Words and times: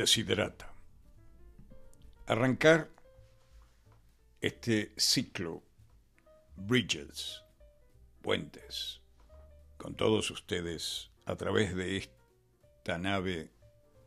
Desiderata. 0.00 0.72
Arrancar 2.26 2.88
este 4.40 4.94
ciclo 4.96 5.62
Bridges, 6.56 7.42
puentes, 8.22 9.02
con 9.76 9.94
todos 9.96 10.30
ustedes 10.30 11.10
a 11.26 11.36
través 11.36 11.76
de 11.76 11.98
esta 11.98 12.96
nave 12.96 13.50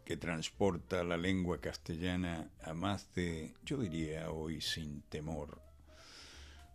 que 0.03 0.17
transporta 0.17 1.03
la 1.03 1.15
lengua 1.15 1.61
castellana 1.61 2.49
a 2.63 2.73
más 2.73 3.13
de, 3.13 3.53
yo 3.63 3.77
diría 3.77 4.31
hoy 4.31 4.61
sin 4.61 5.03
temor, 5.03 5.61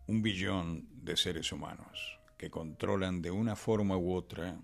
un 0.06 0.22
billón 0.22 0.86
de 0.92 1.16
seres 1.16 1.50
humanos 1.50 2.20
que 2.36 2.50
controlan 2.50 3.20
de 3.20 3.32
una 3.32 3.56
forma 3.56 3.96
u 3.96 4.14
otra 4.14 4.60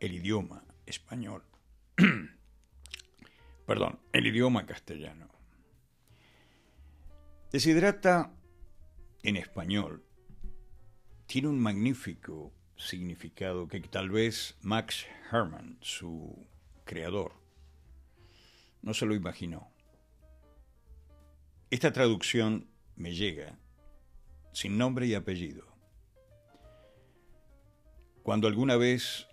el 0.00 0.14
idioma 0.14 0.64
español. 0.86 1.44
Perdón, 3.70 4.00
el 4.12 4.26
idioma 4.26 4.66
castellano. 4.66 5.28
Desiderata 7.52 8.34
en 9.22 9.36
español 9.36 10.04
tiene 11.26 11.46
un 11.46 11.60
magnífico 11.60 12.52
significado 12.76 13.68
que 13.68 13.78
tal 13.78 14.10
vez 14.10 14.58
Max 14.60 15.06
Hermann, 15.30 15.78
su 15.82 16.48
creador, 16.84 17.34
no 18.82 18.92
se 18.92 19.06
lo 19.06 19.14
imaginó. 19.14 19.70
Esta 21.70 21.92
traducción 21.92 22.66
me 22.96 23.14
llega 23.14 23.56
sin 24.52 24.78
nombre 24.78 25.06
y 25.06 25.14
apellido. 25.14 25.64
Cuando 28.24 28.48
alguna 28.48 28.76
vez 28.76 29.28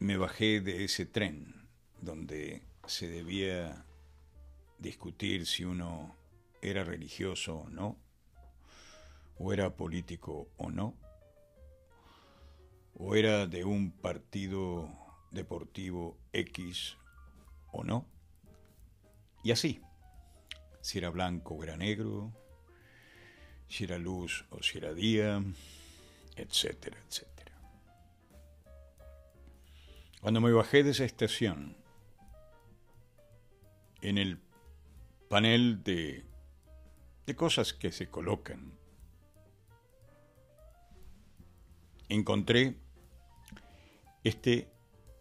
me 0.00 0.18
bajé 0.18 0.60
de 0.60 0.84
ese 0.84 1.06
tren 1.06 1.66
donde 2.02 2.73
se 2.86 3.08
debía 3.08 3.84
discutir 4.78 5.46
si 5.46 5.64
uno 5.64 6.16
era 6.60 6.84
religioso 6.84 7.56
o 7.56 7.70
no, 7.70 7.96
o 9.38 9.52
era 9.52 9.76
político 9.76 10.48
o 10.56 10.70
no, 10.70 10.94
o 12.94 13.16
era 13.16 13.46
de 13.46 13.64
un 13.64 13.90
partido 13.90 14.88
deportivo 15.30 16.16
X 16.32 16.96
o 17.72 17.84
no, 17.84 18.06
y 19.42 19.50
así, 19.50 19.80
si 20.80 20.98
era 20.98 21.10
blanco 21.10 21.54
o 21.54 21.62
era 21.62 21.76
negro, 21.76 22.32
si 23.68 23.84
era 23.84 23.98
luz 23.98 24.44
o 24.50 24.62
si 24.62 24.78
era 24.78 24.94
día, 24.94 25.42
etcétera, 26.36 26.98
etcétera. 27.08 27.52
Cuando 30.20 30.40
me 30.40 30.52
bajé 30.52 30.82
de 30.82 30.92
esa 30.92 31.04
estación, 31.04 31.76
en 34.04 34.18
el 34.18 34.38
panel 35.28 35.82
de, 35.82 36.24
de 37.26 37.36
cosas 37.36 37.72
que 37.72 37.90
se 37.90 38.10
colocan, 38.10 38.72
encontré 42.08 42.76
este 44.22 44.68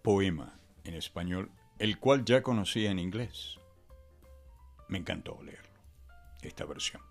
poema 0.03 0.59
en 0.83 0.95
español, 0.95 1.49
el 1.79 1.97
cual 1.97 2.25
ya 2.25 2.43
conocía 2.43 2.91
en 2.91 2.99
inglés. 2.99 3.57
Me 4.89 4.97
encantó 4.97 5.41
leerlo, 5.41 5.79
esta 6.41 6.65
versión. 6.65 7.01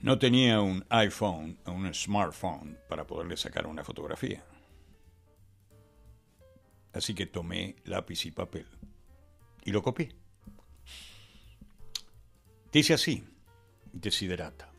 No 0.00 0.18
tenía 0.18 0.60
un 0.60 0.86
iPhone 0.88 1.58
o 1.66 1.72
un 1.72 1.92
smartphone 1.92 2.78
para 2.88 3.06
poderle 3.06 3.36
sacar 3.36 3.66
una 3.66 3.84
fotografía. 3.84 4.42
Así 6.96 7.14
que 7.14 7.26
tomé 7.26 7.76
lápiz 7.84 8.24
y 8.24 8.30
papel 8.30 8.66
y 9.64 9.70
lo 9.70 9.82
copié. 9.82 10.16
Dice 12.72 12.94
así, 12.94 13.22
desiderata, 13.92 14.72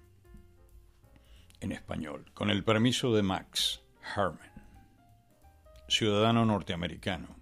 en 1.59 1.73
español, 1.73 2.31
con 2.33 2.49
el 2.49 2.63
permiso 2.63 3.13
de 3.13 3.21
Max 3.21 3.81
Herman, 4.15 4.51
ciudadano 5.87 6.43
norteamericano. 6.43 7.35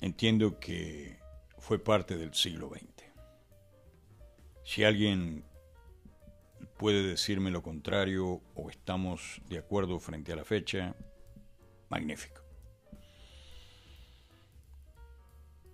Entiendo 0.00 0.58
que 0.58 1.18
fue 1.58 1.78
parte 1.78 2.16
del 2.16 2.32
siglo 2.32 2.70
XX. 2.70 3.04
Si 4.64 4.82
alguien 4.82 5.44
puede 6.78 7.02
decirme 7.02 7.50
lo 7.50 7.62
contrario 7.62 8.40
o 8.54 8.70
estamos 8.70 9.42
de 9.50 9.58
acuerdo 9.58 10.00
frente 10.00 10.32
a 10.32 10.36
la 10.36 10.44
fecha, 10.44 10.94
magnífico. 11.90 12.49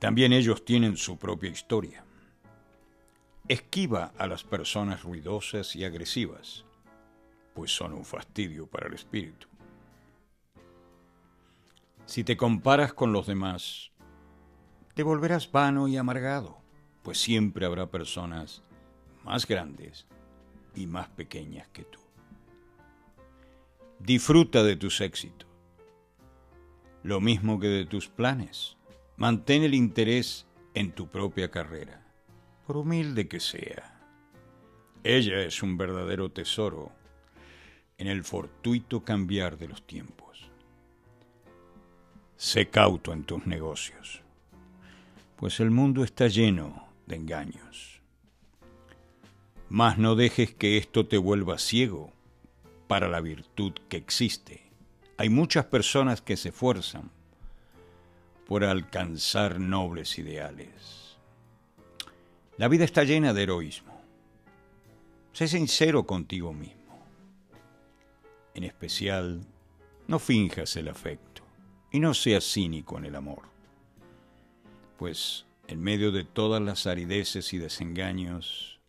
También 0.00 0.32
ellos 0.32 0.64
tienen 0.64 0.96
su 0.96 1.18
propia 1.18 1.50
historia. 1.50 2.02
Esquiva 3.48 4.12
a 4.16 4.26
las 4.26 4.42
personas 4.42 5.02
ruidosas 5.02 5.76
y 5.76 5.84
agresivas, 5.84 6.64
pues 7.54 7.70
son 7.70 7.92
un 7.92 8.06
fastidio 8.06 8.66
para 8.66 8.88
el 8.88 8.94
espíritu. 8.94 9.46
Si 12.06 12.24
te 12.24 12.38
comparas 12.38 12.94
con 12.94 13.12
los 13.12 13.26
demás, 13.26 13.92
te 14.94 15.02
volverás 15.02 15.52
vano 15.52 15.86
y 15.86 15.98
amargado, 15.98 16.62
pues 17.02 17.20
siempre 17.20 17.66
habrá 17.66 17.90
personas 17.90 18.62
más 19.22 19.46
grandes 19.46 20.06
y 20.74 20.86
más 20.86 21.08
pequeñas 21.10 21.68
que 21.68 21.84
tú. 21.84 22.00
Disfruta 23.98 24.62
de 24.62 24.76
tus 24.76 25.02
éxitos, 25.02 25.46
lo 27.02 27.20
mismo 27.20 27.60
que 27.60 27.68
de 27.68 27.84
tus 27.84 28.08
planes. 28.08 28.79
Mantén 29.20 29.62
el 29.62 29.74
interés 29.74 30.48
en 30.74 30.90
tu 30.90 31.06
propia 31.06 31.48
carrera, 31.48 32.04
por 32.66 32.76
humilde 32.76 33.28
que 33.28 33.38
sea. 33.38 34.00
Ella 35.04 35.42
es 35.42 35.62
un 35.62 35.76
verdadero 35.76 36.32
tesoro 36.32 36.90
en 37.98 38.08
el 38.08 38.24
fortuito 38.24 39.04
cambiar 39.04 39.58
de 39.58 39.68
los 39.68 39.86
tiempos. 39.86 40.50
Sé 42.36 42.68
cauto 42.68 43.12
en 43.12 43.22
tus 43.22 43.46
negocios, 43.46 44.22
pues 45.36 45.60
el 45.60 45.70
mundo 45.70 46.02
está 46.02 46.26
lleno 46.26 46.88
de 47.06 47.14
engaños 47.14 48.00
mas 49.70 49.98
no 49.98 50.16
dejes 50.16 50.52
que 50.52 50.76
esto 50.76 51.06
te 51.06 51.16
vuelva 51.16 51.56
ciego 51.56 52.12
para 52.88 53.08
la 53.08 53.20
virtud 53.20 53.72
que 53.88 53.96
existe. 53.96 54.68
Hay 55.16 55.28
muchas 55.28 55.66
personas 55.66 56.20
que 56.20 56.36
se 56.36 56.48
esfuerzan 56.48 57.12
por 58.50 58.64
alcanzar 58.64 59.60
nobles 59.60 60.18
ideales. 60.18 61.16
La 62.56 62.66
vida 62.66 62.84
está 62.84 63.04
llena 63.04 63.32
de 63.32 63.44
heroísmo. 63.44 64.02
Sé 65.32 65.46
sincero 65.46 66.04
contigo 66.04 66.52
mismo. 66.52 67.06
En 68.54 68.64
especial, 68.64 69.46
no 70.08 70.18
finjas 70.18 70.74
el 70.74 70.88
afecto 70.88 71.42
y 71.92 72.00
no 72.00 72.12
seas 72.12 72.42
cínico 72.42 72.98
en 72.98 73.04
el 73.04 73.14
amor. 73.14 73.42
Pues 74.98 75.46
en 75.68 75.80
medio 75.80 76.10
de 76.10 76.24
todas 76.24 76.60
las 76.60 76.88
arideces 76.88 77.52
y 77.52 77.58
desengaños, 77.58 78.80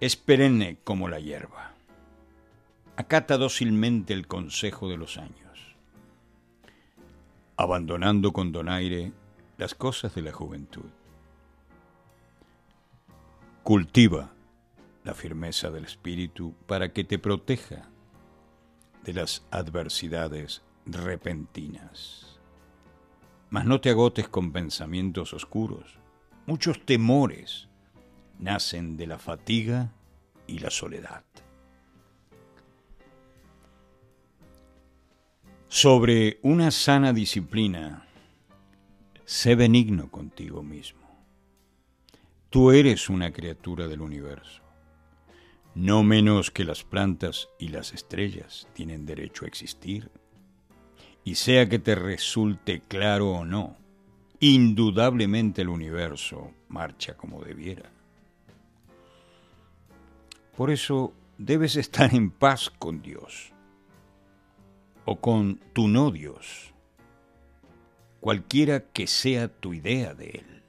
es 0.00 0.16
perenne 0.16 0.76
como 0.84 1.08
la 1.08 1.18
hierba. 1.18 1.72
Acata 2.94 3.38
dócilmente 3.38 4.12
el 4.12 4.26
consejo 4.26 4.86
de 4.86 4.98
los 4.98 5.16
años, 5.16 5.47
abandonando 7.58 8.32
con 8.32 8.52
donaire 8.52 9.12
las 9.56 9.74
cosas 9.74 10.14
de 10.14 10.22
la 10.22 10.32
juventud. 10.32 10.88
Cultiva 13.64 14.32
la 15.02 15.12
firmeza 15.12 15.68
del 15.70 15.84
espíritu 15.84 16.54
para 16.68 16.92
que 16.92 17.02
te 17.02 17.18
proteja 17.18 17.90
de 19.02 19.12
las 19.12 19.44
adversidades 19.50 20.62
repentinas. 20.86 22.38
Mas 23.50 23.66
no 23.66 23.80
te 23.80 23.90
agotes 23.90 24.28
con 24.28 24.52
pensamientos 24.52 25.34
oscuros, 25.34 25.98
muchos 26.46 26.86
temores 26.86 27.68
nacen 28.38 28.96
de 28.96 29.08
la 29.08 29.18
fatiga 29.18 29.92
y 30.46 30.60
la 30.60 30.70
soledad. 30.70 31.24
Sobre 35.70 36.38
una 36.40 36.70
sana 36.70 37.12
disciplina, 37.12 38.06
sé 39.26 39.54
benigno 39.54 40.10
contigo 40.10 40.62
mismo. 40.62 41.06
Tú 42.48 42.70
eres 42.70 43.10
una 43.10 43.34
criatura 43.34 43.86
del 43.86 44.00
universo. 44.00 44.62
No 45.74 46.02
menos 46.02 46.50
que 46.50 46.64
las 46.64 46.84
plantas 46.84 47.50
y 47.58 47.68
las 47.68 47.92
estrellas 47.92 48.66
tienen 48.72 49.04
derecho 49.04 49.44
a 49.44 49.48
existir. 49.48 50.10
Y 51.22 51.34
sea 51.34 51.68
que 51.68 51.78
te 51.78 51.94
resulte 51.94 52.80
claro 52.88 53.32
o 53.32 53.44
no, 53.44 53.76
indudablemente 54.40 55.60
el 55.60 55.68
universo 55.68 56.50
marcha 56.68 57.14
como 57.14 57.44
debiera. 57.44 57.92
Por 60.56 60.70
eso 60.70 61.12
debes 61.36 61.76
estar 61.76 62.14
en 62.14 62.30
paz 62.30 62.70
con 62.70 63.02
Dios 63.02 63.52
o 65.10 65.16
con 65.22 65.58
tu 65.72 65.88
no 65.88 66.10
Dios, 66.10 66.74
cualquiera 68.20 68.90
que 68.90 69.06
sea 69.06 69.48
tu 69.48 69.72
idea 69.72 70.12
de 70.12 70.28
Él. 70.28 70.62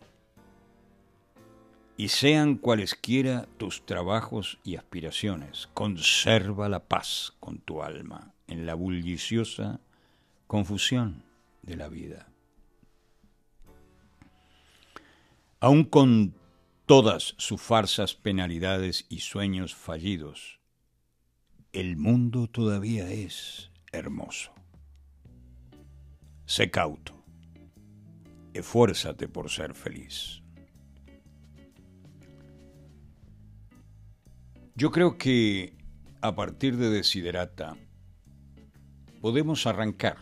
Y 1.98 2.08
sean 2.08 2.56
cualesquiera 2.56 3.50
tus 3.58 3.86
trabajos 3.86 4.58
y 4.64 4.78
aspiraciones, 4.78 5.68
conserva 5.74 6.70
la 6.70 6.80
paz 6.80 7.34
con 7.42 7.58
tu 7.58 7.84
alma 7.84 8.34
en 8.48 8.66
la 8.66 8.76
bulliciosa 8.76 9.82
confusión 10.48 11.26
de 11.62 11.76
la 11.76 11.90
vida. 11.90 12.30
Aun 15.60 15.84
con 15.84 16.34
todas 16.86 17.36
sus 17.38 17.62
farsas, 17.62 18.14
penalidades 18.16 19.06
y 19.10 19.20
sueños 19.20 19.76
fallidos, 19.76 20.62
el 21.74 21.98
mundo 21.98 22.48
todavía 22.48 23.12
es 23.12 23.70
hermoso. 23.92 24.54
Sé 26.46 26.72
cauto, 26.72 27.24
esfuérzate 28.54 29.28
por 29.28 29.50
ser 29.50 29.74
feliz. 29.74 30.42
Yo 34.76 34.92
creo 34.92 35.18
que 35.18 35.76
a 36.22 36.36
partir 36.36 36.78
de 36.78 36.90
Desiderata 36.90 37.76
podemos 39.22 39.68
arrancar, 39.68 40.18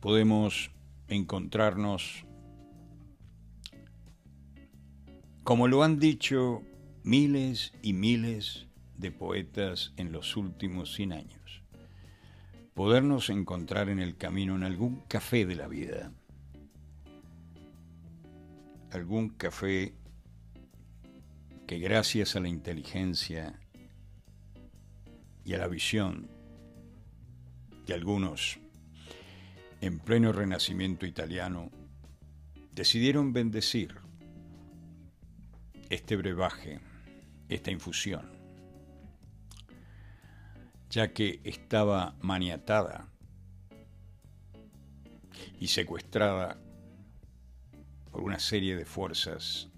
podemos 0.00 0.70
encontrarnos, 1.08 2.24
como 5.42 5.66
lo 5.66 5.82
han 5.82 5.98
dicho 5.98 6.62
miles 7.02 7.72
y 7.82 7.94
miles 7.94 8.68
de 8.96 9.10
poetas 9.10 9.92
en 9.96 10.12
los 10.12 10.36
últimos 10.36 10.94
100 10.94 11.12
años, 11.12 11.57
podernos 12.78 13.28
encontrar 13.28 13.88
en 13.88 13.98
el 13.98 14.16
camino 14.16 14.54
en 14.54 14.62
algún 14.62 15.00
café 15.08 15.44
de 15.44 15.56
la 15.56 15.66
vida, 15.66 16.12
algún 18.92 19.30
café 19.30 19.96
que 21.66 21.80
gracias 21.80 22.36
a 22.36 22.40
la 22.40 22.46
inteligencia 22.46 23.58
y 25.44 25.54
a 25.54 25.58
la 25.58 25.66
visión 25.66 26.30
de 27.84 27.94
algunos 27.94 28.60
en 29.80 29.98
pleno 29.98 30.30
renacimiento 30.30 31.04
italiano 31.04 31.72
decidieron 32.70 33.32
bendecir 33.32 33.96
este 35.90 36.14
brebaje, 36.14 36.78
esta 37.48 37.72
infusión, 37.72 38.37
ya 40.90 41.12
que 41.12 41.40
estaba 41.44 42.16
maniatada 42.20 43.08
y 45.60 45.68
secuestrada 45.68 46.58
por 48.10 48.22
una 48.22 48.38
serie 48.38 48.76
de 48.76 48.84
fuerzas 48.84 49.68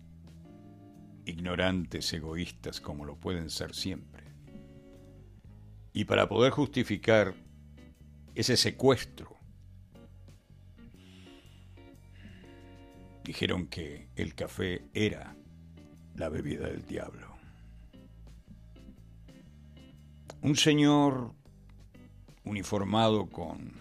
ignorantes, 1.25 2.12
egoístas 2.12 2.81
como 2.81 3.05
lo 3.05 3.17
pueden 3.17 3.51
ser 3.51 3.75
siempre. 3.75 4.25
Y 5.93 6.05
para 6.05 6.29
poder 6.29 6.53
justificar 6.53 7.35
ese 8.35 8.56
secuestro, 8.56 9.37
dijeron 13.25 13.67
que 13.67 14.09
el 14.17 14.35
café 14.35 14.85
era 14.95 15.37
la 16.15 16.29
bebida 16.29 16.69
del 16.69 16.87
diablo. 16.87 17.30
Un 20.43 20.57
señor 20.57 21.35
uniformado 22.45 23.29
con 23.29 23.73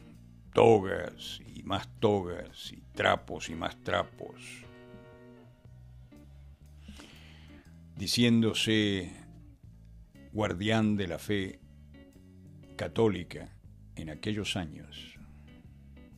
togas 0.54 1.40
y 1.56 1.64
más 1.64 1.88
togas 2.00 2.74
y 2.74 2.82
trapos 2.94 3.50
y 3.50 3.56
más 3.56 3.82
trapos, 3.82 4.66
diciéndose 7.96 9.14
guardián 10.34 10.98
de 10.98 11.08
la 11.08 11.18
fe 11.18 11.62
católica 12.76 13.56
en 13.96 14.10
aquellos 14.10 14.58
años, 14.58 15.18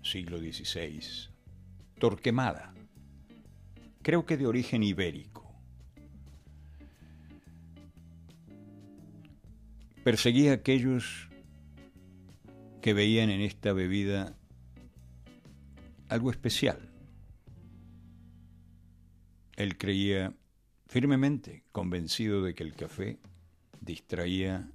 siglo 0.01 0.39
XVI, 0.39 1.29
Torquemada, 1.99 2.73
creo 4.01 4.25
que 4.25 4.37
de 4.37 4.47
origen 4.47 4.81
ibérico. 4.81 5.40
Perseguía 10.03 10.51
a 10.51 10.55
aquellos 10.55 11.29
que 12.81 12.93
veían 12.93 13.29
en 13.29 13.41
esta 13.41 13.71
bebida 13.71 14.35
algo 16.09 16.31
especial. 16.31 16.89
Él 19.55 19.77
creía 19.77 20.33
firmemente 20.87 21.63
convencido 21.71 22.41
de 22.41 22.55
que 22.55 22.63
el 22.63 22.75
café 22.75 23.19
distraía 23.79 24.69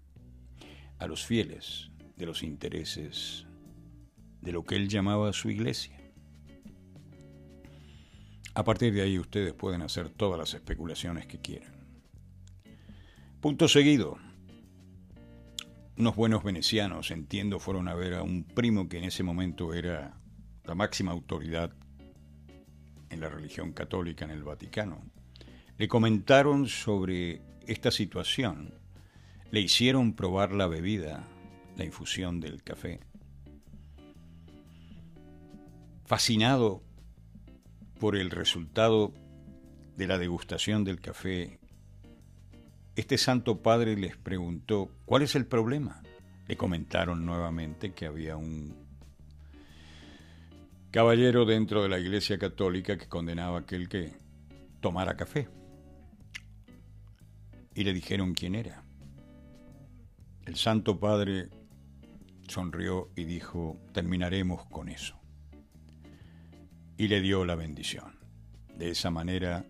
a 0.99 1.07
los 1.07 1.27
fieles 1.27 1.91
de 2.17 2.27
los 2.27 2.43
intereses 2.43 3.47
de 4.41 4.53
lo 4.53 4.65
que 4.65 4.77
él 4.77 4.89
llamaba 4.89 5.33
su 5.33 5.51
iglesia. 5.51 5.99
A 8.55 8.65
partir 8.65 8.95
de 8.95 9.03
ahí 9.03 9.19
ustedes 9.19 9.53
pueden 9.53 9.83
hacer 9.83 10.09
todas 10.09 10.39
las 10.39 10.55
especulaciones 10.55 11.27
que 11.27 11.41
quieran. 11.41 11.75
Punto 13.41 13.69
seguido. 13.69 14.26
Unos 15.99 16.15
buenos 16.15 16.45
venecianos, 16.45 17.11
entiendo, 17.11 17.59
fueron 17.59 17.89
a 17.89 17.95
ver 17.95 18.15
a 18.15 18.23
un 18.23 18.45
primo 18.45 18.87
que 18.87 18.99
en 18.99 19.05
ese 19.05 19.23
momento 19.23 19.73
era 19.73 20.19
la 20.65 20.75
máxima 20.75 21.13
autoridad 21.13 21.73
en 23.09 23.21
la 23.21 23.31
religión 23.31 23.73
católica 23.73 24.27
en 24.27 24.31
el 24.31 24.43
Vaticano, 24.43 25.03
le 25.79 25.89
comentaron 25.89 26.69
sobre 26.69 27.41
esta 27.67 27.91
situación, 27.91 28.75
le 29.51 29.61
hicieron 29.61 30.15
probar 30.15 30.53
la 30.53 30.67
bebida, 30.67 31.27
la 31.77 31.85
infusión 31.85 32.41
del 32.41 32.63
café. 32.63 33.01
Fascinado 36.05 36.83
por 37.99 38.17
el 38.17 38.31
resultado 38.31 39.15
de 39.97 40.07
la 40.07 40.19
degustación 40.19 40.85
del 40.85 41.01
café, 41.01 41.59
este 42.97 43.19
Santo 43.19 43.63
Padre 43.63 43.97
les 43.97 44.17
preguntó, 44.17 44.91
¿cuál 45.05 45.23
es 45.23 45.35
el 45.35 45.47
problema? 45.47 46.03
Le 46.49 46.57
comentaron 46.57 47.27
nuevamente 47.27 47.93
que 47.93 48.07
había 48.07 48.37
un 48.37 48.75
caballero 50.91 51.45
dentro 51.45 51.83
de 51.83 51.91
la 51.91 51.99
Iglesia 51.99 52.39
Católica 52.39 52.97
que 52.97 53.07
condenaba 53.07 53.59
a 53.59 53.61
aquel 53.61 53.89
que 53.89 54.15
tomara 54.81 55.17
café 55.17 55.49
y 57.75 57.85
le 57.85 57.93
dijeron 57.93 58.33
quién 58.33 58.55
era. 58.55 58.83
El 60.47 60.57
Santo 60.57 60.99
Padre 60.99 61.51
sonrió 62.49 63.11
y 63.15 63.25
dijo, 63.25 63.79
terminaremos 63.93 64.65
con 64.67 64.89
eso. 64.89 65.21
Y 66.97 67.09
le 67.09 67.21
dio 67.21 67.45
la 67.45 67.57
bendición. 67.57 68.19
De 68.79 68.91
esa 68.91 69.11
manera, 69.11 69.67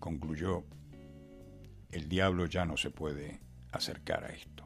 concluyó, 0.00 0.64
el 1.90 2.08
diablo 2.08 2.46
ya 2.46 2.64
no 2.64 2.76
se 2.76 2.90
puede 2.90 3.40
acercar 3.72 4.24
a 4.24 4.28
esto. 4.28 4.64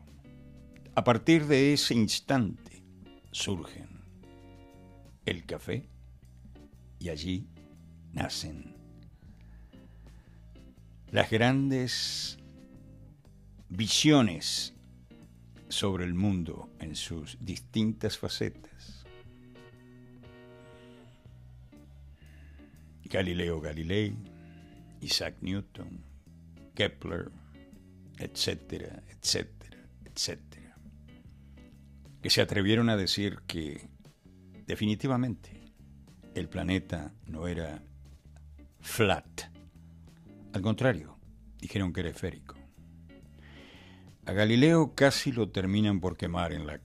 A 0.95 1.05
partir 1.05 1.47
de 1.47 1.73
ese 1.73 1.95
instante 1.95 2.83
surgen 3.31 4.01
el 5.25 5.45
café 5.47 5.89
y 6.99 7.09
allí 7.09 7.47
nacen 8.13 8.75
las 11.11 11.31
grandes 11.31 12.39
visiones 13.69 14.75
sobre 15.69 16.05
el 16.05 16.15
mundo 16.15 16.69
en 16.81 16.97
sus 16.97 17.39
distintas 17.41 18.19
facetas. 18.19 19.05
Galileo 23.05 23.61
Galilei, 23.61 24.15
Isaac 25.01 25.37
Newton, 25.41 26.10
Kepler, 26.81 27.31
etcétera, 28.17 29.03
etcétera, 29.07 29.87
etcétera. 30.03 30.79
que 32.23 32.31
se 32.31 32.41
atrevieron 32.41 32.89
a 32.89 32.97
decir 32.97 33.41
que 33.47 33.91
definitivamente 34.67 35.75
el 36.35 36.49
planeta 36.49 37.13
no 37.27 37.49
era 37.49 37.83
flat. 38.81 39.43
Al 40.55 40.63
contrario, 40.63 41.19
dijeron 41.59 41.93
que 41.93 42.01
era 42.01 42.09
esférico. 42.09 42.57
A 44.25 44.33
Galileo 44.33 44.95
casi 44.95 45.33
lo 45.33 45.51
terminan 45.51 46.01
por 46.01 46.17
quemar 46.17 46.55
en 46.55 46.67
la, 46.67 46.81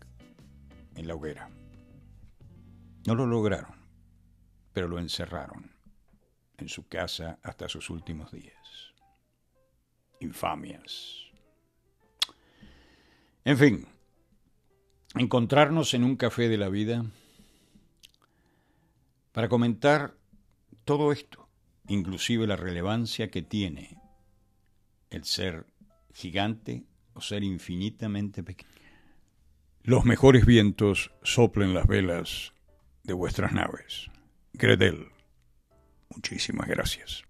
en 0.98 1.08
la 1.08 1.16
hoguera. 1.16 1.50
No 3.08 3.16
lo 3.16 3.26
lograron, 3.26 3.78
pero 4.74 4.90
lo 4.90 5.00
encerraron 5.00 5.72
en 6.58 6.68
su 6.68 6.86
casa 6.86 7.40
hasta 7.44 7.70
sus 7.70 7.90
últimos 7.90 8.34
días. 8.34 8.95
Infamias. 10.26 11.26
En 13.44 13.58
fin, 13.58 13.88
encontrarnos 15.16 15.94
en 15.94 16.04
un 16.04 16.16
café 16.16 16.50
de 16.50 16.58
la 16.58 16.70
vida 16.70 17.06
para 19.32 19.50
comentar 19.50 20.16
todo 20.84 21.12
esto, 21.12 21.48
inclusive 21.88 22.48
la 22.48 22.56
relevancia 22.56 23.30
que 23.30 23.42
tiene 23.42 23.98
el 25.10 25.24
ser 25.26 25.66
gigante 26.14 26.86
o 27.14 27.22
ser 27.22 27.44
infinitamente 27.44 28.44
pequeño. 28.44 28.72
Los 29.84 30.06
mejores 30.06 30.46
vientos 30.46 31.12
soplen 31.22 31.74
las 31.74 31.86
velas 31.86 32.54
de 33.04 33.14
vuestras 33.14 33.52
naves. 33.52 34.10
Gredel, 34.54 35.10
muchísimas 36.10 36.68
gracias. 36.68 37.24